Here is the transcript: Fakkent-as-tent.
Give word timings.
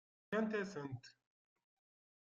Fakkent-as-tent. 0.29 1.03